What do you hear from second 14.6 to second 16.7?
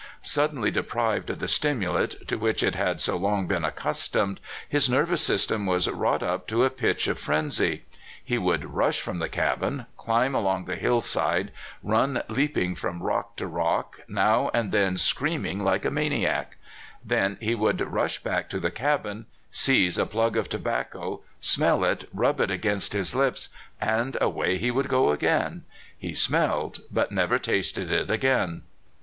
then screaming 224 CALIFORNIA SKETCHES. like a maniac.